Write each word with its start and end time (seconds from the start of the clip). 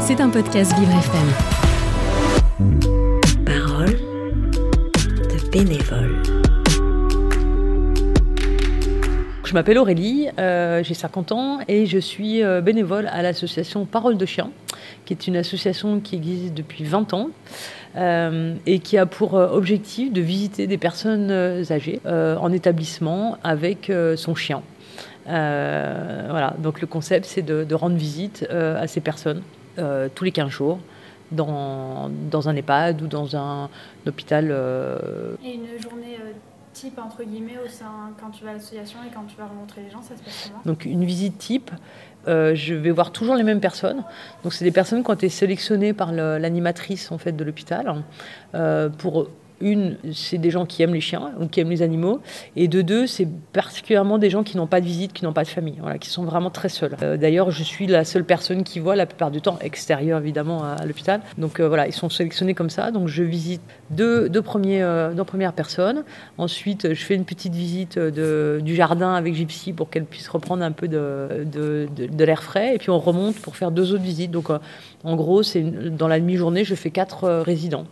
C'est 0.00 0.20
un 0.20 0.30
podcast 0.30 0.72
Vivre 0.78 0.92
FM. 0.92 1.28
Parole 3.44 3.98
de 5.28 5.50
bénévole. 5.50 6.22
Je 9.44 9.54
m'appelle 9.54 9.78
Aurélie, 9.78 10.28
euh, 10.38 10.82
j'ai 10.82 10.94
50 10.94 11.32
ans 11.32 11.58
et 11.66 11.86
je 11.86 11.98
suis 11.98 12.42
euh, 12.42 12.60
bénévole 12.60 13.08
à 13.08 13.22
l'association 13.22 13.84
Parole 13.84 14.16
de 14.16 14.26
Chien, 14.26 14.50
qui 15.04 15.12
est 15.12 15.26
une 15.26 15.36
association 15.36 16.00
qui 16.00 16.16
existe 16.16 16.54
depuis 16.54 16.84
20 16.84 17.14
ans 17.14 17.30
euh, 17.96 18.54
et 18.66 18.78
qui 18.78 18.96
a 18.98 19.06
pour 19.06 19.34
objectif 19.34 20.12
de 20.12 20.20
visiter 20.20 20.68
des 20.68 20.78
personnes 20.78 21.32
âgées 21.70 22.00
euh, 22.06 22.36
en 22.36 22.52
établissement 22.52 23.36
avec 23.42 23.90
euh, 23.90 24.16
son 24.16 24.36
chien. 24.36 24.62
Euh, 25.30 26.26
voilà, 26.28 26.54
donc 26.58 26.80
le 26.80 26.86
concept 26.86 27.24
c'est 27.24 27.42
de, 27.42 27.64
de 27.64 27.74
rendre 27.74 27.96
visite 27.96 28.46
euh, 28.50 28.80
à 28.80 28.86
ces 28.86 29.00
personnes 29.00 29.42
euh, 29.78 30.08
tous 30.12 30.24
les 30.24 30.32
15 30.32 30.48
jours 30.48 30.80
dans, 31.30 32.10
dans 32.30 32.48
un 32.48 32.56
EHPAD 32.56 33.02
ou 33.02 33.06
dans 33.06 33.36
un, 33.36 33.68
hôpital. 34.06 34.46
Et 35.44 35.54
une 35.54 35.80
journée 35.80 36.18
type, 36.72 36.98
entre 36.98 37.24
guillemets, 37.24 37.58
au 37.64 37.68
sein, 37.68 38.10
quand 38.20 38.30
tu 38.30 38.44
vas 38.44 38.50
à 38.50 38.52
l'association 38.54 38.98
et 39.06 39.12
quand 39.14 39.24
tu 39.24 39.36
vas 39.36 39.46
rencontrer 39.46 39.82
les 39.82 39.90
gens, 39.90 40.02
ça 40.02 40.16
se 40.16 40.22
passe 40.22 40.50
comment? 40.50 40.62
Donc 40.64 40.84
une 40.84 41.04
visite 41.04 41.38
type, 41.38 41.70
euh, 42.26 42.54
je 42.54 42.74
vais 42.74 42.90
voir 42.90 43.12
toujours 43.12 43.36
les 43.36 43.44
mêmes 43.44 43.60
personnes. 43.60 44.02
Donc 44.42 44.52
c'est 44.52 44.64
des 44.64 44.72
personnes 44.72 45.04
qui 45.04 45.10
ont 45.10 45.14
été 45.14 45.28
sélectionnées 45.28 45.92
par 45.92 46.10
l'animatrice 46.12 47.12
en 47.12 47.18
fait 47.18 47.32
de 47.32 47.44
l'hôpital. 47.44 48.02
Pour 48.98 49.28
une, 49.60 49.96
c'est 50.12 50.38
des 50.38 50.50
gens 50.50 50.66
qui 50.66 50.82
aiment 50.82 50.94
les 50.94 51.00
chiens 51.00 51.32
ou 51.40 51.46
qui 51.46 51.60
aiment 51.60 51.70
les 51.70 51.82
animaux, 51.82 52.20
et 52.56 52.68
de 52.68 52.82
deux, 52.82 53.06
c'est 53.06 53.28
particulièrement 53.52 54.18
des 54.18 54.30
gens 54.30 54.42
qui 54.42 54.56
n'ont 54.56 54.66
pas 54.66 54.80
de 54.80 54.86
visite, 54.86 55.12
qui 55.12 55.24
n'ont 55.24 55.32
pas 55.32 55.44
de 55.44 55.48
famille, 55.48 55.80
qui 56.00 56.08
sont 56.08 56.24
vraiment 56.24 56.50
très 56.50 56.68
seuls. 56.68 56.96
Euh, 57.02 57.16
D'ailleurs, 57.16 57.50
je 57.50 57.62
suis 57.62 57.86
la 57.86 58.04
seule 58.04 58.24
personne 58.24 58.64
qui 58.64 58.78
voit 58.78 58.96
la 58.96 59.06
plupart 59.06 59.30
du 59.30 59.40
temps, 59.40 59.58
extérieure 59.60 60.20
évidemment 60.20 60.64
à, 60.64 60.84
l'hôpital. 60.86 61.20
Donc 61.38 61.60
euh, 61.60 61.68
voilà, 61.68 61.86
ils 61.86 61.92
sont 61.92 62.08
sélectionnés 62.08 62.54
comme 62.54 62.70
ça. 62.70 62.90
Donc 62.90 63.08
je 63.08 63.22
visite 63.22 63.60
deux, 63.90 64.28
deux, 64.28 64.42
premiers, 64.42 64.82
euh, 64.82 65.12
deux 65.12 65.24
premières 65.24 65.52
personnes. 65.52 66.04
Ensuite, 66.38 66.94
je 66.94 67.04
fais 67.04 67.14
une 67.14 67.24
petite 67.24 67.54
visite 67.54 67.98
du 67.98 68.74
jardin 68.74 69.14
avec 69.14 69.34
Gypsy 69.34 69.72
pour 69.72 69.90
qu'elle 69.90 70.04
puisse 70.04 70.28
reprendre 70.28 70.62
un 70.62 70.72
peu 70.72 70.88
de, 70.88 71.44
de, 71.44 72.24
l'air 72.24 72.42
frais. 72.42 72.74
Et 72.74 72.78
puis 72.78 72.90
on 72.90 72.98
remonte 72.98 73.36
pour 73.36 73.56
faire 73.56 73.70
deux 73.70 73.92
autres 73.92 74.02
visites. 74.02 74.30
Donc 74.30 74.48
en 75.04 75.16
gros, 75.16 75.42
c'est 75.42 75.62
dans 75.62 76.08
la 76.08 76.18
demi-journée, 76.20 76.64
je 76.64 76.74
fais 76.74 76.90
quatre 76.90 77.28
résidents. 77.40 77.84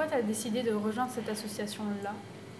Pourquoi 0.00 0.16
tu 0.16 0.24
as 0.24 0.26
décidé 0.26 0.62
de 0.62 0.72
rejoindre 0.72 1.10
cette 1.14 1.28
association-là? 1.28 2.14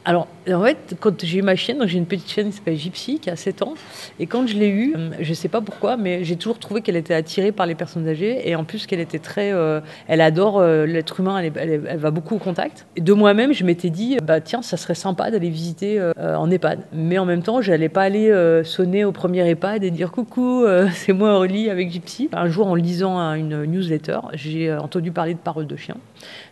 Alors, 0.06 0.28
en 0.50 0.62
fait, 0.64 0.96
quand 0.98 1.22
j'ai 1.22 1.38
eu 1.38 1.42
ma 1.42 1.56
chienne, 1.56 1.86
j'ai 1.86 1.98
une 1.98 2.06
petite 2.06 2.30
chienne 2.30 2.46
qui 2.48 2.56
s'appelle 2.56 2.76
Gypsy, 2.76 3.18
qui 3.20 3.28
a 3.28 3.36
7 3.36 3.60
ans, 3.60 3.74
et 4.18 4.26
quand 4.26 4.46
je 4.46 4.56
l'ai 4.56 4.68
eue, 4.68 4.94
euh, 4.96 5.10
je 5.20 5.34
sais 5.34 5.48
pas 5.48 5.60
pourquoi, 5.60 5.98
mais 5.98 6.24
j'ai 6.24 6.36
toujours 6.36 6.58
trouvé 6.58 6.80
qu'elle 6.80 6.96
était 6.96 7.12
attirée 7.12 7.52
par 7.52 7.66
les 7.66 7.74
personnes 7.74 8.08
âgées, 8.08 8.48
et 8.48 8.56
en 8.56 8.64
plus 8.64 8.86
qu'elle 8.86 9.00
était 9.00 9.18
très... 9.18 9.52
euh, 9.52 9.80
elle 10.08 10.22
adore 10.22 10.58
euh, 10.58 10.86
l'être 10.86 11.20
humain, 11.20 11.36
elle, 11.38 11.80
va 11.98 12.10
beaucoup 12.10 12.36
au 12.36 12.38
contact. 12.38 12.86
De 12.98 13.12
moi-même, 13.12 13.52
je 13.52 13.62
m'étais 13.62 13.90
dit, 13.90 14.16
bah 14.22 14.40
tiens, 14.40 14.62
ça 14.62 14.78
serait 14.78 14.94
sympa 14.94 15.30
d'aller 15.30 15.50
visiter 15.50 16.00
en 16.18 16.50
EHPAD. 16.50 16.80
Mais 16.94 17.18
en 17.18 17.26
même 17.26 17.42
temps, 17.42 17.60
je 17.60 17.70
n'allais 17.70 17.90
pas 17.90 18.02
aller 18.02 18.32
sonner 18.64 19.04
au 19.04 19.12
premier 19.12 19.46
EHPAD 19.50 19.84
et 19.84 19.90
dire, 19.90 20.12
coucou, 20.12 20.64
c'est 20.94 21.12
moi 21.12 21.34
Aurélie 21.36 21.68
avec 21.68 21.90
Gypsy. 21.90 22.30
Un 22.32 22.48
jour, 22.48 22.66
en 22.68 22.74
lisant 22.74 23.18
un- 23.18 23.34
une 23.34 23.64
newsletter, 23.66 24.20
j'ai 24.32 24.72
entendu 24.72 25.12
parler 25.12 25.34
de 25.34 25.38
Parole 25.38 25.66
de 25.66 25.76
chien. 25.76 25.96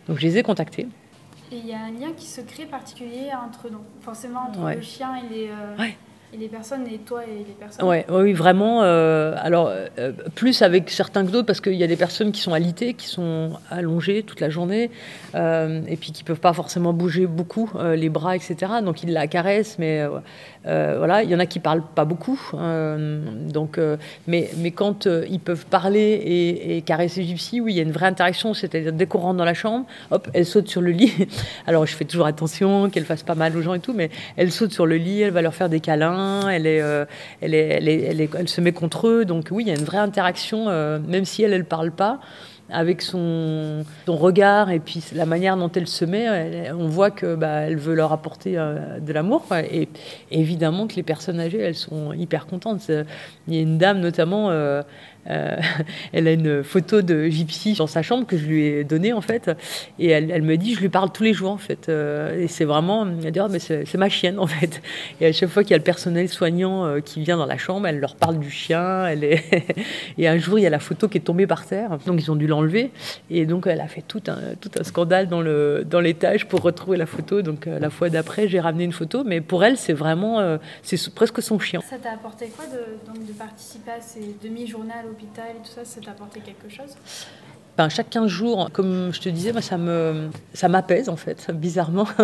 Donc 0.07 0.19
je 0.19 0.23
les 0.27 0.37
ai 0.37 0.43
contactés. 0.43 0.87
Et 1.51 1.57
il 1.57 1.65
y 1.65 1.73
a 1.73 1.79
un 1.79 1.91
lien 1.91 2.13
qui 2.13 2.27
se 2.27 2.41
crée 2.41 2.65
particulier 2.65 3.29
entre, 3.33 3.69
donc, 3.69 3.81
forcément, 4.01 4.41
entre 4.49 4.59
Ouais. 4.63 4.75
le 4.75 4.81
chien 4.81 5.15
et 5.15 5.29
les, 5.33 5.47
euh, 5.49 5.75
Ouais. 5.77 5.97
Et 6.31 6.37
les 6.37 6.47
personnes, 6.47 6.85
et 6.87 6.99
toi 6.99 7.23
et 7.23 7.39
les 7.39 7.55
personnes. 7.59 7.87
Ouais, 7.87 8.05
oui, 8.09 8.33
vraiment. 8.33 8.83
euh, 8.83 9.33
alors, 9.37 9.69
euh, 9.69 10.11
plus 10.35 10.61
avec 10.61 10.89
certains 10.91 11.25
que 11.25 11.31
d'autres, 11.31 11.47
parce 11.47 11.59
qu'il 11.59 11.73
y 11.73 11.83
a 11.83 11.87
des 11.87 11.95
personnes 11.95 12.31
qui 12.31 12.41
sont 12.41 12.53
alitées, 12.53 12.93
qui 12.93 13.07
sont 13.07 13.53
allongées 13.69 14.21
toute 14.23 14.39
la 14.39 14.49
journée, 14.49 14.91
euh, 15.33 15.81
et 15.87 15.95
puis 15.97 16.11
qui 16.11 16.23
peuvent 16.23 16.39
pas 16.39 16.53
forcément 16.53 16.93
bouger 16.93 17.25
beaucoup 17.25 17.71
les 17.95 18.09
bras, 18.09 18.35
etc. 18.35 18.55
Donc, 18.83 19.03
ils 19.03 19.11
la 19.11 19.27
caressent, 19.27 19.77
mais 19.79 20.05
voilà, 20.65 21.23
il 21.23 21.29
y 21.29 21.35
en 21.35 21.39
a 21.39 21.45
qui 21.45 21.59
parlent 21.59 21.83
pas 21.95 22.05
beaucoup. 22.05 22.39
donc, 22.53 23.79
mais, 24.27 24.49
mais 24.57 24.71
quand 24.71 25.07
ils 25.07 25.39
peuvent 25.39 25.65
parler 25.65 25.99
et, 25.99 26.77
et 26.77 26.81
caresser 26.81 27.23
Gypsy, 27.23 27.59
oui, 27.61 27.73
il 27.73 27.77
y 27.77 27.79
a 27.79 27.83
une 27.83 27.91
vraie 27.91 28.07
interaction. 28.07 28.53
C'est-à-dire, 28.53 28.93
dès 28.93 29.07
qu'on 29.07 29.19
rentre 29.19 29.37
dans 29.37 29.45
la 29.45 29.53
chambre, 29.53 29.85
hop, 30.11 30.29
elle 30.33 30.45
saute 30.45 30.67
sur 30.67 30.81
le 30.81 30.91
lit. 30.91 31.13
Alors, 31.67 31.85
je 31.85 31.95
fais 31.95 32.05
toujours 32.05 32.27
attention 32.27 32.89
qu'elle 32.89 33.05
fasse 33.05 33.23
pas 33.23 33.35
mal 33.35 33.55
aux 33.57 33.61
gens 33.61 33.73
et 33.73 33.79
tout, 33.79 33.93
mais 33.93 34.09
elle 34.37 34.51
saute 34.51 34.71
sur 34.71 34.85
le 34.85 34.97
lit, 34.97 35.21
elle 35.21 35.31
va 35.31 35.41
leur 35.41 35.53
faire 35.53 35.69
des 35.69 35.79
câlins, 35.79 36.18
elle, 36.49 37.07
se 38.47 38.61
met 38.61 38.71
contre 38.71 39.07
eux. 39.07 39.25
Donc 39.25 39.49
oui, 39.51 39.63
il 39.63 39.67
y 39.67 39.71
a 39.71 39.75
une 39.75 39.85
vraie 39.85 39.97
interaction, 39.97 40.65
euh, 40.67 40.99
même 40.99 41.25
si 41.25 41.43
elle, 41.43 41.53
elle 41.53 41.65
parle 41.65 41.91
pas, 41.91 42.19
avec 42.71 43.01
son, 43.01 43.83
regard 44.07 44.69
et 44.71 44.79
puis 44.79 45.03
la 45.13 45.25
manière 45.25 45.55
dont 45.57 45.71
elle 45.75 45.87
se 45.87 46.03
met, 46.05 46.71
on 46.71 46.87
voit 46.87 47.11
que 47.11 47.35
bah, 47.35 47.61
elle 47.61 47.77
veut 47.77 47.95
leur 47.95 48.11
apporter 48.11 48.57
euh, 48.57 48.99
de 48.99 49.13
l'amour. 49.13 49.45
Et 49.71 49.87
évidemment 50.31 50.87
que 50.87 50.95
les 50.95 51.03
personnes 51.03 51.39
âgées, 51.39 51.59
elles 51.59 51.75
sont 51.75 52.13
hyper 52.13 52.47
contentes. 52.47 52.81
C'est- 52.81 53.05
Il 53.47 53.55
y 53.55 53.59
a 53.59 53.61
une 53.61 53.77
dame 53.77 53.99
notamment. 53.99 54.49
euh, 54.49 54.81
euh, 55.29 55.57
elle 56.13 56.27
a 56.27 56.31
une 56.31 56.63
photo 56.63 57.01
de 57.01 57.25
Gypsy 57.25 57.73
dans 57.73 57.87
sa 57.87 58.01
chambre 58.01 58.25
que 58.25 58.37
je 58.37 58.45
lui 58.45 58.63
ai 58.65 58.83
donnée 58.83 59.11
en 59.13 59.21
fait, 59.21 59.51
et 59.99 60.07
elle, 60.07 60.41
me 60.43 60.55
dit 60.55 60.73
je 60.75 60.79
lui 60.79 60.89
parle 60.89 61.11
tous 61.11 61.23
les 61.23 61.33
jours 61.33 61.51
en 61.51 61.57
fait, 61.57 61.87
Euh, 61.89 62.41
et 62.41 62.47
c'est 62.47 62.65
vraiment, 62.65 63.05
elle 63.23 63.31
dit 63.31 63.39
Ah, 63.39 63.47
mais 63.49 63.59
c'est 63.59 63.93
ma 63.97 64.09
chienne 64.09 64.39
en 64.39 64.47
fait, 64.47 64.81
et 65.19 65.25
à 65.27 65.31
chaque 65.33 65.49
fois 65.49 65.63
qu'il 65.63 65.71
y 65.71 65.73
a 65.73 65.77
le 65.77 65.83
personnel 65.83 66.29
soignant 66.29 66.85
euh, 66.85 66.99
qui 67.01 67.21
vient 67.21 67.37
dans 67.37 67.45
la 67.45 67.57
chambre, 67.57 67.85
elle 67.87 67.99
leur 67.99 68.15
parle 68.15 68.39
du 68.39 68.49
chien, 68.49 69.07
et 70.17 70.27
un 70.27 70.37
jour 70.37 70.57
il 70.57 70.61
y 70.63 70.67
a 70.67 70.69
la 70.69 70.79
photo 70.79 71.07
qui 71.09 71.17
est 71.17 71.21
tombée 71.21 71.47
par 71.47 71.65
terre, 71.65 71.97
donc 72.05 72.19
ils 72.21 72.31
ont 72.31 72.35
dû 72.37 72.47
l'enlever, 72.47 72.58
et 73.29 73.45
donc 73.45 73.67
elle 73.67 73.81
a 73.81 73.87
fait 73.87 74.01
tout 74.01 74.21
un 74.27 74.55
tout 74.59 74.71
un 74.79 74.83
scandale 74.83 75.27
dans 75.27 75.41
le 75.41 75.85
dans 75.89 75.99
l'étage 75.99 76.47
pour 76.47 76.61
retrouver 76.61 76.97
la 76.97 77.05
photo, 77.05 77.41
donc 77.41 77.67
euh, 77.67 77.79
la 77.79 77.89
fois 77.89 78.09
d'après 78.09 78.47
j'ai 78.47 78.59
ramené 78.59 78.83
une 78.83 78.91
photo, 78.91 79.23
mais 79.23 79.41
pour 79.41 79.63
elle 79.63 79.77
c'est 79.77 79.93
vraiment 79.93 80.39
euh, 80.39 80.57
c'est 80.83 81.13
presque 81.13 81.41
son 81.41 81.59
chien. 81.59 81.81
Ça 81.81 81.97
t'a 81.97 82.13
apporté 82.13 82.47
quoi 82.47 82.65
de, 82.65 83.11
donc, 83.11 83.25
de 83.25 83.33
participer 83.33 83.91
à 83.91 84.01
ces 84.01 84.35
demi-journées 84.43 84.93
à 84.99 85.03
l'hôpital 85.03 85.45
et 85.51 85.67
tout 85.67 85.73
ça? 85.73 85.85
Ça 85.85 86.01
t'a 86.01 86.11
apporté 86.11 86.39
quelque 86.39 86.69
chose? 86.69 86.95
Ben, 87.79 87.87
chaque 87.87 88.09
15 88.09 88.27
jours, 88.27 88.69
comme 88.73 89.13
je 89.13 89.21
te 89.21 89.29
disais, 89.29 89.53
moi, 89.53 89.61
ça 89.61 89.77
me, 89.77 90.27
ça 90.53 90.67
m'apaise 90.67 91.07
en 91.07 91.15
fait, 91.15 91.49
bizarrement. 91.53 92.07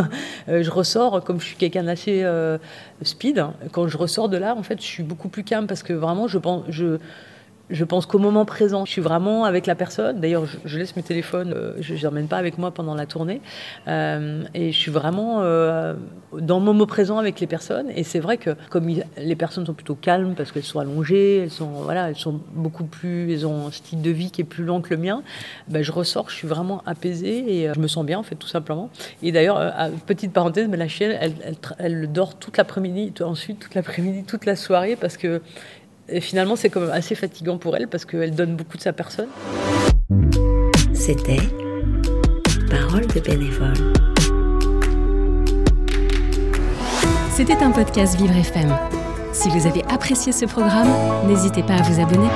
Euh, 0.48 0.62
je 0.62 0.70
ressors, 0.70 1.24
comme 1.24 1.40
je 1.40 1.46
suis 1.46 1.56
quelqu'un 1.56 1.84
d'assez 1.84 2.22
euh, 2.24 2.60
speed, 3.02 3.44
quand 3.72 3.88
je 3.88 3.98
ressors 3.98 4.30
de 4.30 4.38
là, 4.38 4.54
en 4.54 4.62
fait, 4.62 4.80
je 4.80 4.86
suis 4.86 5.02
beaucoup 5.02 5.28
plus 5.28 5.44
calme 5.44 5.66
parce 5.66 5.82
que 5.82 5.94
vraiment, 5.94 6.28
je 6.28 6.38
pense, 6.38 6.66
je, 6.70 7.00
je 7.70 7.84
pense 7.84 8.06
qu'au 8.06 8.20
moment 8.20 8.46
présent, 8.46 8.86
je 8.86 8.92
suis 8.92 9.02
vraiment 9.02 9.46
avec 9.46 9.66
la 9.66 9.76
personne. 9.76 10.20
D'ailleurs, 10.20 10.46
je, 10.66 10.78
laisse 10.78 10.96
mes 10.96 11.04
téléphones, 11.04 11.54
euh, 11.56 11.74
je 11.80 11.94
ne 11.94 11.98
les 11.98 12.06
emmène 12.06 12.28
pas 12.28 12.38
avec 12.38 12.58
moi 12.58 12.72
pendant 12.72 12.94
la 12.94 13.06
tournée. 13.06 13.42
Euh, 13.88 14.44
et 14.54 14.72
je 14.72 14.78
suis 14.78 14.92
vraiment 14.92 15.42
euh, 15.42 15.96
dans 16.40 16.60
le 16.60 16.66
moment 16.66 16.86
présent 16.86 17.18
avec 17.18 17.40
les 17.40 17.48
personnes. 17.48 17.90
Et 17.96 18.04
c'est 18.04 18.20
vrai 18.20 18.38
que 18.38 18.52
comme 18.70 18.88
les 19.18 19.36
personnes 19.36 19.66
sont 19.66 19.74
plutôt 19.74 19.96
calmes 19.96 20.36
parce 20.36 20.52
qu'elles 20.52 20.64
sont 20.64 20.80
allongées, 20.80 21.38
elles 21.38 21.52
sont, 21.52 21.70
voilà, 21.70 22.10
elles 22.10 22.16
sont 22.16 22.40
beaucoup 22.54 22.86
plus, 22.86 23.34
elles 23.34 23.48
ont 23.48 23.68
un 23.68 23.72
style 23.72 24.02
de 24.02 24.12
vie 24.12 24.30
qui 24.30 24.42
est 24.42 24.46
plus 24.46 24.64
lent 24.64 24.82
que 24.82 24.94
le 24.94 25.02
mien, 25.02 25.24
ben, 25.68 25.82
je 25.82 25.92
ressors, 25.92 26.30
je 26.30 26.36
suis 26.36 26.48
vraiment 26.48 26.84
apaisée 26.86 27.62
et 27.62 27.74
je 27.74 27.80
me 27.80 27.88
sens 27.88 28.06
bien 28.06 28.20
en 28.20 28.24
fait 28.24 28.36
tout 28.36 28.48
simplement. 28.48 28.90
Et 29.24 29.32
d'ailleurs, 29.32 29.74
petite 30.06 30.34
parenthèse, 30.34 30.68
mais 30.68 30.78
la 30.78 30.88
chienne, 30.88 31.18
elle, 31.20 31.34
elle, 31.80 32.12
dort 32.12 32.38
toute 32.38 32.58
l'après-midi, 32.58 33.14
ensuite 33.22 33.60
toute 33.60 33.74
l'après-midi, 33.74 34.24
toute 34.24 34.46
la 34.46 34.56
soirée 34.56 34.96
parce 34.96 35.18
que 35.18 35.42
et 36.08 36.22
finalement, 36.22 36.56
c'est 36.56 36.70
quand 36.70 36.82
même 36.82 36.92
assez 36.92 37.16
fatigant 37.16 37.58
pour 37.58 37.76
elle 37.76 37.88
parce 37.88 38.06
qu'elle 38.06 38.36
donne 38.36 38.56
beaucoup 38.56 38.78
de 38.78 38.82
sa 38.82 38.94
personne. 38.94 39.28
C'était 40.94 41.42
Parole 42.70 43.08
de 43.08 43.20
bénévole. 43.20 43.74
C'était 47.32 47.58
un 47.58 47.72
podcast 47.72 48.16
Vivre 48.18 48.36
FM. 48.36 48.74
Si 49.34 49.50
vous 49.50 49.68
avez 49.68 49.84
apprécié 49.86 50.32
ce 50.32 50.46
programme, 50.46 50.90
n'hésitez 51.28 51.64
pas 51.64 51.76
à 51.76 51.82
vous 51.82 52.00
abonner. 52.02 52.30